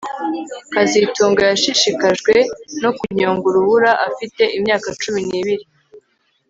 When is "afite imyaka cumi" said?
4.09-5.19